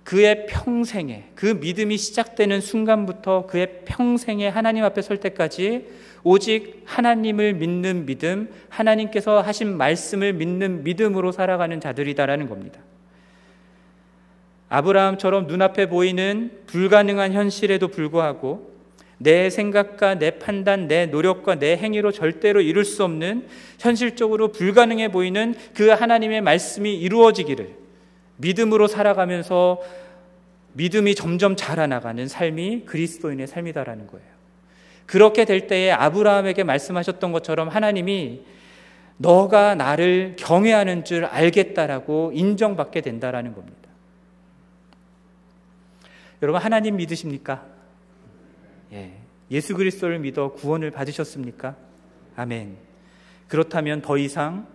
[0.03, 5.87] 그의 평생에 그 믿음이 시작되는 순간부터 그의 평생에 하나님 앞에 설 때까지
[6.23, 12.81] 오직 하나님을 믿는 믿음, 하나님께서 하신 말씀을 믿는 믿음으로 살아가는 자들이다라는 겁니다.
[14.67, 18.78] 아브라함처럼 눈앞에 보이는 불가능한 현실에도 불구하고
[19.19, 25.53] 내 생각과 내 판단, 내 노력과 내 행위로 절대로 이룰 수 없는 현실적으로 불가능해 보이는
[25.75, 27.75] 그 하나님의 말씀이 이루어지기를
[28.37, 29.81] 믿음으로 살아가면서
[30.73, 34.25] 믿음이 점점 자라나가는 삶이 그리스도인의 삶이다라는 거예요.
[35.05, 38.43] 그렇게 될 때에 아브라함에게 말씀하셨던 것처럼 하나님이
[39.17, 43.77] 너가 나를 경외하는 줄 알겠다라고 인정받게 된다라는 겁니다.
[46.41, 47.78] 여러분 하나님 믿으십니까?
[48.93, 49.13] 예.
[49.51, 51.75] 예수 그리스도를 믿어 구원을 받으셨습니까?
[52.35, 52.77] 아멘.
[53.47, 54.67] 그렇다면 더 이상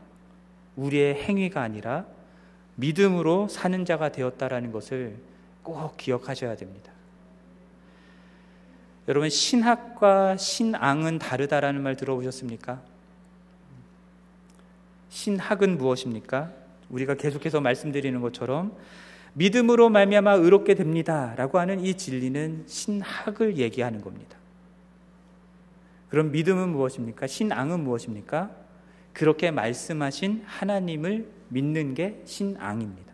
[0.76, 2.06] 우리의 행위가 아니라
[2.76, 5.16] 믿음으로 사는 자가 되었다라는 것을
[5.62, 6.92] 꼭 기억하셔야 됩니다.
[9.06, 12.82] 여러분 신학과 신앙은 다르다라는 말 들어보셨습니까?
[15.10, 16.50] 신학은 무엇입니까?
[16.90, 18.76] 우리가 계속해서 말씀드리는 것처럼
[19.34, 24.38] 믿음으로 말미암아 의롭게 됩니다라고 하는 이 진리는 신학을 얘기하는 겁니다.
[26.08, 27.26] 그럼 믿음은 무엇입니까?
[27.26, 28.50] 신앙은 무엇입니까?
[29.12, 33.12] 그렇게 말씀하신 하나님을 믿는 게 신앙입니다.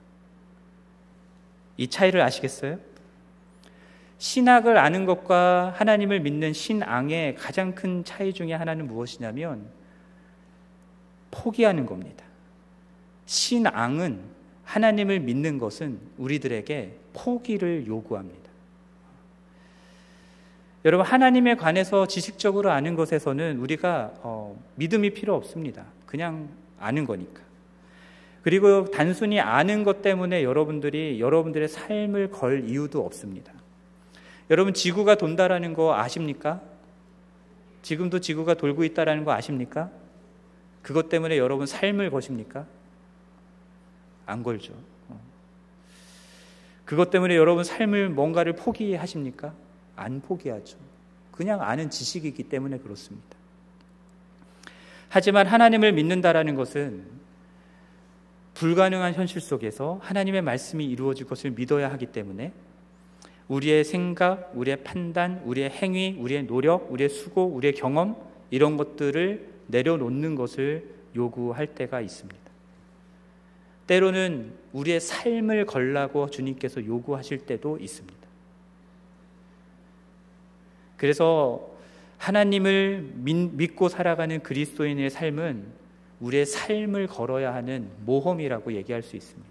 [1.76, 2.78] 이 차이를 아시겠어요?
[4.18, 9.66] 신학을 아는 것과 하나님을 믿는 신앙의 가장 큰 차이 중에 하나는 무엇이냐면
[11.30, 12.24] 포기하는 겁니다.
[13.24, 14.20] 신앙은
[14.70, 18.38] 하나님을 믿는 것은 우리들에게 포기를 요구합니다.
[20.84, 25.86] 여러분 하나님에 관해서 지식적으로 아는 것에서는 우리가 어, 믿음이 필요 없습니다.
[26.06, 27.42] 그냥 아는 거니까.
[28.42, 33.52] 그리고 단순히 아는 것 때문에 여러분들이 여러분들의 삶을 걸 이유도 없습니다.
[34.50, 36.60] 여러분 지구가 돈다라는 거 아십니까?
[37.82, 39.90] 지금도 지구가 돌고 있다라는 거 아십니까?
[40.80, 42.66] 그것 때문에 여러분 삶을 거십니까?
[44.30, 44.74] 안 걸죠.
[45.08, 45.20] 어.
[46.84, 49.54] 그것 때문에 여러분 삶을 뭔가를 포기하십니까?
[49.96, 50.78] 안 포기하죠.
[51.30, 53.36] 그냥 아는 지식이기 때문에 그렇습니다.
[55.08, 57.04] 하지만 하나님을 믿는다라는 것은
[58.54, 62.52] 불가능한 현실 속에서 하나님의 말씀이 이루어질 것을 믿어야 하기 때문에
[63.48, 68.16] 우리의 생각, 우리의 판단, 우리의 행위, 우리의 노력, 우리의 수고, 우리의 경험
[68.50, 72.49] 이런 것들을 내려놓는 것을 요구할 때가 있습니다.
[73.90, 78.20] 때로는 우리의 삶을 걸라고 주님께서 요구하실 때도 있습니다.
[80.96, 81.68] 그래서
[82.18, 85.66] 하나님을 믿고 살아가는 그리스도인의 삶은
[86.20, 89.50] 우리의 삶을 걸어야 하는 모험이라고 얘기할 수 있습니다.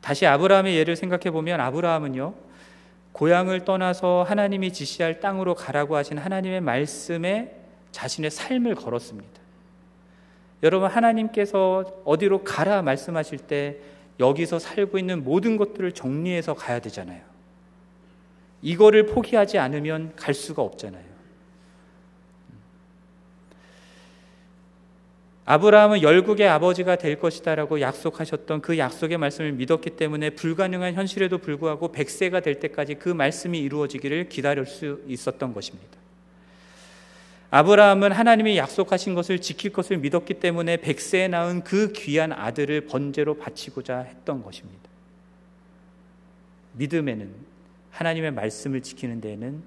[0.00, 2.32] 다시 아브라함의 예를 생각해 보면 아브라함은요,
[3.12, 7.54] 고향을 떠나서 하나님이 지시할 땅으로 가라고 하신 하나님의 말씀에
[7.90, 9.41] 자신의 삶을 걸었습니다.
[10.62, 13.78] 여러분, 하나님께서 어디로 가라 말씀하실 때
[14.20, 17.20] 여기서 살고 있는 모든 것들을 정리해서 가야 되잖아요.
[18.62, 21.12] 이거를 포기하지 않으면 갈 수가 없잖아요.
[25.44, 32.42] 아브라함은 열국의 아버지가 될 것이다라고 약속하셨던 그 약속의 말씀을 믿었기 때문에 불가능한 현실에도 불구하고 100세가
[32.44, 36.01] 될 때까지 그 말씀이 이루어지기를 기다릴 수 있었던 것입니다.
[37.54, 43.98] 아브라함은 하나님이 약속하신 것을 지킬 것을 믿었기 때문에 100세에 낳은 그 귀한 아들을 번제로 바치고자
[43.98, 44.80] 했던 것입니다.
[46.72, 47.30] 믿음에는
[47.90, 49.62] 하나님의 말씀을 지키는 데에는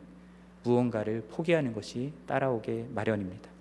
[0.64, 3.52] 무언가를 포기하는 것이 따라오게 마련입니다.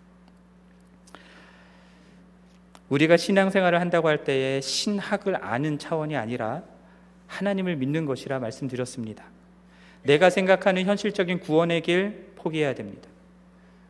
[2.88, 6.62] 우리가 신앙생활을 한다고 할 때에 신학을 아는 차원이 아니라
[7.26, 9.26] 하나님을 믿는 것이라 말씀드렸습니다.
[10.02, 13.10] 내가 생각하는 현실적인 구원의 길 포기해야 됩니다.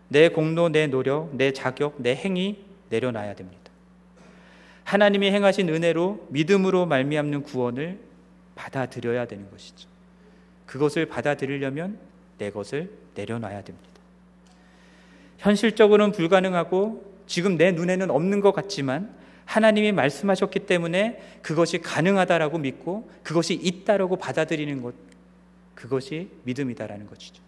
[0.08, 3.62] 내 공로, 내 노력, 내 자격, 내 행위 내려놔야 됩니다.
[4.84, 7.98] 하나님이 행하신 은혜로 믿음으로 말미암는 구원을
[8.54, 9.88] 받아들여야 되는 것이죠.
[10.66, 11.98] 그것을 받아들이려면
[12.38, 13.88] 내 것을 내려놔야 됩니다.
[15.38, 23.54] 현실적으로는 불가능하고 지금 내 눈에는 없는 것 같지만 하나님이 말씀하셨기 때문에 그것이 가능하다라고 믿고 그것이
[23.54, 24.94] 있다라고 받아들이는 것
[25.74, 27.42] 그것이 믿음이다라는 것이죠.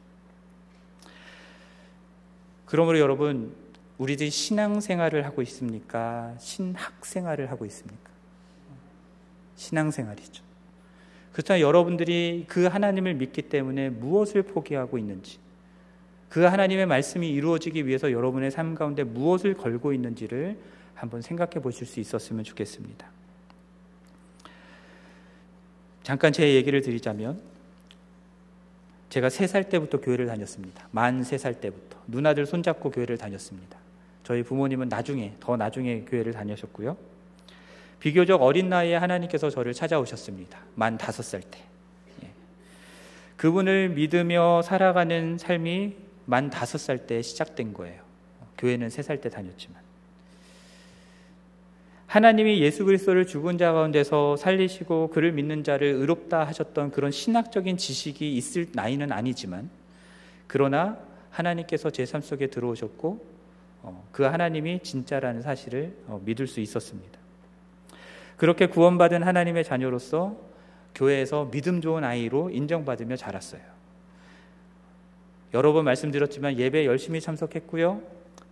[2.67, 3.55] 그러므로 여러분
[3.99, 6.35] 우리들이 신앙생활을 하고 있습니까?
[6.39, 8.11] 신학생활을 하고 있습니까?
[9.55, 10.45] 신앙생활이죠.
[11.33, 15.39] 그렇다면 여러분들이 그 하나님을 믿기 때문에 무엇을 포기하고 있는지
[16.29, 20.59] 그 하나님의 말씀이 이루어지기 위해서 여러분의 삶 가운데 무엇을 걸고 있는지를
[20.95, 23.07] 한번 생각해 보실 수 있었으면 좋겠습니다.
[26.03, 27.41] 잠깐 제 얘기를 드리자면
[29.09, 30.89] 제가 세살 때부터 교회를 다녔습니다.
[30.91, 33.79] 만세살 때부터 누나들 손잡고 교회를 다녔습니다.
[34.25, 36.97] 저희 부모님은 나중에 더 나중에 교회를 다녔었고요.
[38.01, 40.59] 비교적 어린 나이에 하나님께서 저를 찾아오셨습니다.
[40.75, 41.61] 만 다섯 살 때.
[42.25, 42.29] 예.
[43.37, 45.95] 그분을 믿으며 살아가는 삶이
[46.25, 48.03] 만 다섯 살때 시작된 거예요.
[48.59, 49.86] 교회는 세살때 다녔지만.
[52.17, 58.35] 하나님이 예수 그리스도를 죽은 자 가운데서 살리시고 그를 믿는 자를 의롭다 하셨던 그런 신학적인 지식이
[58.39, 59.69] 있을 나이는 아니지만
[60.47, 60.97] 그러나
[61.31, 63.23] 하나님께서 제 삶 속에 들어오셨고
[63.83, 67.19] 어, 그 하나님이 진짜라는 사실을 어, 믿을 수 있었습니다.
[68.39, 70.39] 그렇게 구원받은 하나님의 자녀로서
[70.95, 73.61] 교회에서 믿음 좋은 아이로 인정받으며 자랐어요.
[75.53, 78.01] 여러 번 말씀드렸지만 예배 열심히 참석했고요.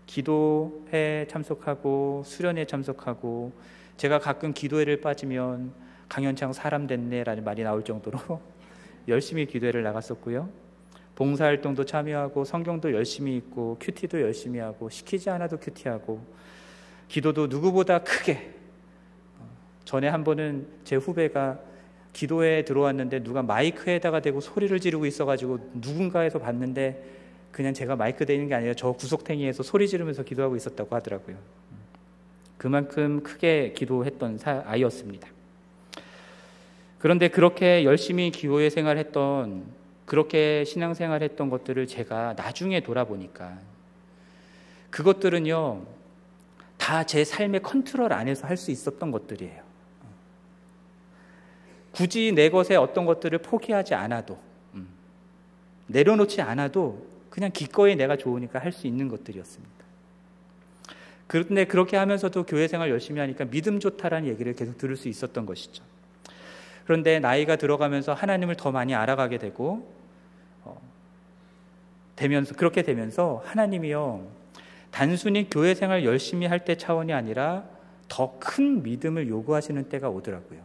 [0.07, 3.52] 기도회 참석하고 수련회 참석하고
[3.96, 5.72] 제가 가끔 기도회를 빠지면
[6.09, 8.18] 강현창 사람 됐네라는 말이 나올 정도로
[9.09, 10.48] 열심히 기도회를 나갔었고요.
[11.14, 16.20] 봉사활동도 참여하고 성경도 열심히 읽고 큐티도 열심히 하고 시키지 않아도 큐티하고
[17.09, 18.52] 기도도 누구보다 크게
[19.84, 21.61] 전에 한 번은 제 후배가
[22.12, 27.23] 기도회에 들어왔는데 누가 마이크에다가 대고 소리를 지르고 있어가지고 누군가에서 봤는데
[27.55, 31.36] 그냥 제가 마이크 대는 게 아니라 저 구석탱이에서 소리 지르면서 기도하고 있었다고 하더라고요.
[32.59, 35.28] 그만큼 크게 기도했던 아이였습니다.
[36.98, 39.66] 그런데 그렇게 열심히 기도회 생활했던
[40.05, 43.57] 그렇게 신앙생활 했던 것들을 제가 나중에 돌아보니까
[44.90, 45.82] 그것들은요,
[46.76, 49.62] 다 제 삶의 컨트롤 안에서 할 수 있었던 것들이에요.
[51.92, 54.40] 굳이 내 것에 어떤 것들을 포기하지 않아도,
[54.74, 54.88] 음,
[55.86, 59.74] 내려놓지 않아도 그냥 기꺼이 내가 좋으니까 할 수 있는 것들이었습니다.
[61.26, 65.82] 그런데 그렇게 하면서도 교회 생활 열심히 하니까 믿음 좋다라는 얘기를 계속 들을 수 있었던 것이죠.
[66.85, 69.91] 그런데 나이가 들어가면서 하나님을 더 많이 알아가게 되고
[70.62, 70.80] 어,
[72.14, 74.28] 되면서 그렇게 되면서 하나님이요
[74.93, 77.64] 단순히 교회 생활 열심히 할 때 차원이 아니라
[78.09, 80.61] 더 큰 믿음을 요구하시는 때가 오더라고요.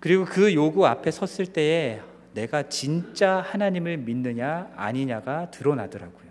[0.00, 2.00] 그리고 그 요구 앞에 섰을 때에
[2.36, 6.26] 내가 진짜 하나님을 믿느냐 아니냐가 드러나더라고요.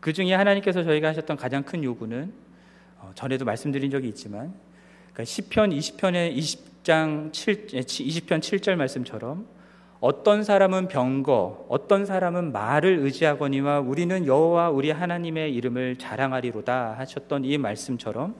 [0.00, 2.32] 그 중에 하나님께서 저희가 하셨던 가장 큰 요구는
[2.98, 4.52] 어, 전에도 말씀드린 적이 있지만
[5.12, 9.46] 그러니까 10편 20편의 20장 7 20편 7절 말씀처럼
[10.00, 17.56] 어떤 사람은 병거 어떤 사람은 말을 의지하거니와 우리는 여호와 우리 하나님의 이름을 자랑하리로다 하셨던 이
[17.56, 18.34] 말씀처럼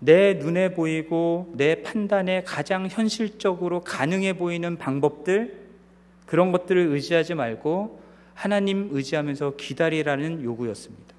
[0.00, 5.60] 내 눈에 보이고 내 판단에 가장 현실적으로 가능해 보이는 방법들
[6.26, 8.00] 그런 것들을 의지하지 말고
[8.34, 11.14] 하나님 의지하면서 기다리라는 요구였습니다.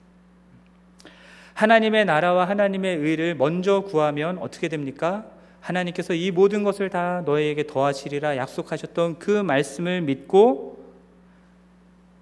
[1.53, 5.25] 하나님의 나라와 하나님의 의를 먼저 구하면 어떻게 됩니까?
[5.59, 10.83] 하나님께서 이 모든 것을 다 너에게 더하시리라 약속하셨던 그 말씀을 믿고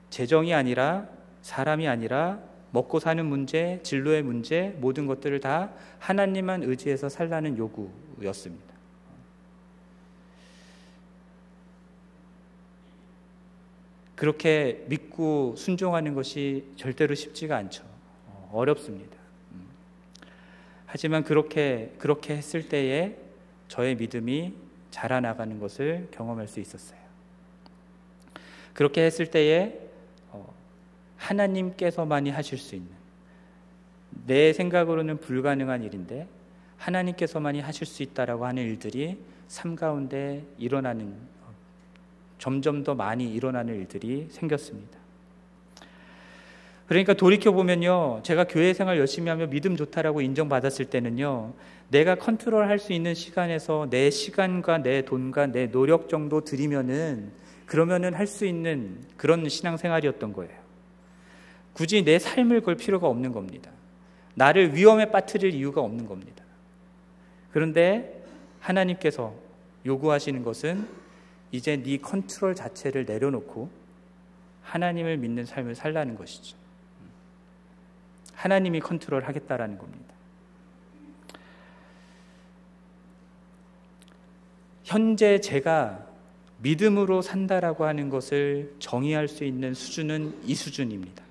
[0.09, 1.07] 재정이 아니라
[1.41, 2.39] 사람이 아니라
[2.71, 8.69] 먹고 사는 문제, 진로의 문제, 모든 것들을 다 하나님만 의지해서 살라는 요구였습니다.
[14.15, 17.85] 그렇게 믿고 순종하는 것이 절대로 쉽지가 않죠.
[18.51, 19.15] 어렵습니다.
[19.53, 19.65] 음.
[20.85, 23.15] 하지만 그렇게 그렇게 했을 때에
[23.69, 24.53] 저의 믿음이
[24.91, 26.99] 자라나가는 것을 경험할 수 있었어요.
[28.73, 29.88] 그렇게 했을 때에
[31.19, 32.89] 하나님께서만이 하실 수 있는
[34.25, 36.27] 내 생각으로는 불가능한 일인데
[36.77, 39.17] 하나님께서만이 하실 수 있다라고 하는 일들이
[39.47, 41.13] 삶 가운데 일어나는
[42.37, 44.97] 점점 더 많이 일어나는 일들이 생겼습니다.
[46.87, 51.53] 그러니까 돌이켜 보면요, 제가 교회 생활 열심히 하며 믿음 좋다라고 인정받았을 때는요,
[51.89, 57.31] 내가 컨트롤할 수 있는 시간에서 내 시간과 내 돈과 내 노력 정도 들이면은
[57.65, 60.68] 그러면은 할 수 있는 그런 신앙생활이었던 거예요.
[61.79, 63.71] 굳이 내 삶을 걸 필요가 없는 겁니다.
[64.35, 66.43] 나를 위험에 빠뜨릴 이유가 없는 겁니다.
[67.53, 68.21] 그런데
[68.59, 69.33] 하나님께서
[69.85, 70.85] 요구하시는 것은
[71.53, 73.69] 이제 네 컨트롤 자체를 내려놓고
[74.61, 76.57] 하나님을 믿는 삶을 살라는 것이죠.
[78.33, 80.13] 하나님이 컨트롤 하겠다라는 겁니다.
[84.83, 86.05] 현재 제가
[86.57, 91.28] 믿음으로 산다라고 하는 것을 정의할 수 있는 수준은 이 수준입니다.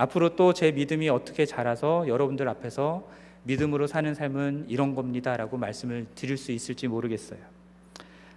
[0.00, 3.06] 앞으로 또 제 믿음이 어떻게 자라서 여러분들 앞에서
[3.42, 7.38] 믿음으로 사는 삶은 이런 겁니다 라고 말씀을 드릴 수 있을지 모르겠어요.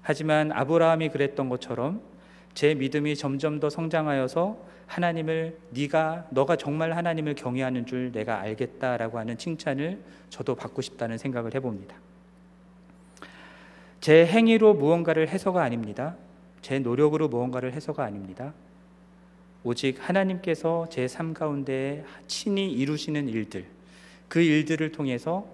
[0.01, 2.01] 하지만 아브라함이 그랬던 것처럼
[2.53, 4.57] 제 믿음이 점점 더 성장하여서
[4.87, 9.99] 하나님을 네가 너가 정말 하나님을 경외하는 줄 내가 알겠다라고 하는 칭찬을
[10.29, 11.95] 저도 받고 싶다는 생각을 해봅니다.
[14.01, 16.17] 제 행위로 무언가를 해서가 아닙니다.
[16.61, 18.53] 제 노력으로 무언가를 해서가 아닙니다.
[19.63, 23.65] 오직 하나님께서 제 삶 가운데 친히 이루시는 일들,
[24.27, 25.47] 그 일들을 통해서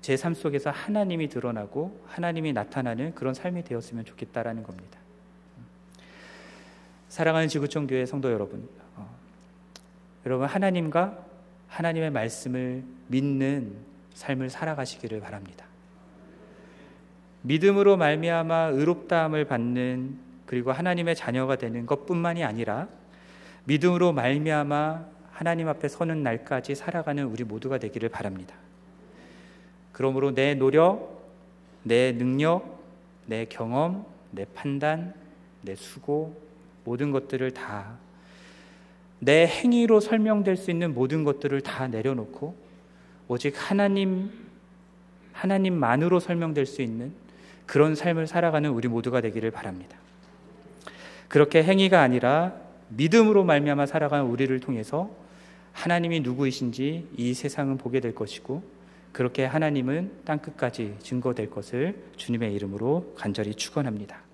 [0.00, 4.98] 제 삶 속에서 하나님이 드러나고 하나님이 나타나는 그런 삶이 되었으면 좋겠다라는 겁니다.
[7.08, 9.08] 사랑하는 지구촌 교회 성도 여러분, 어,
[10.26, 11.24] 여러분 하나님과
[11.68, 13.76] 하나님의 말씀을 믿는
[14.14, 15.66] 삶을 살아가시기를 바랍니다.
[17.42, 22.88] 믿음으로 말미암아 의롭다함을 받는 그리고 하나님의 자녀가 되는 것뿐만이 아니라
[23.68, 28.54] 믿음으로 말미암아 하나님 앞에 서는 날까지 살아가는 우리 모두가 되기를 바랍니다.
[29.92, 31.22] 그러므로 내 노력,
[31.84, 32.82] 내 능력,
[33.26, 35.14] 내 경험, 내 판단,
[35.62, 36.36] 내 수고,
[36.84, 38.08] 모든 것들을 다
[39.20, 42.54] 내 행위로 설명될 수 있는 모든 것들을 다 내려놓고
[43.26, 44.30] 오직 하나님
[45.32, 47.12] 하나님만으로 설명될 수 있는
[47.66, 49.96] 그런 삶을 살아가는 우리 모두가 되기를 바랍니다.
[51.28, 52.54] 그렇게 행위가 아니라
[52.88, 55.10] 믿음으로 말미암아 살아가는 우리를 통해서
[55.72, 58.62] 하나님이 누구이신지 이 세상은 보게 될 것이고
[59.12, 64.27] 그렇게 하나님은 땅 끝까지 증거될 것을 주님의 이름으로 간절히 축원합니다.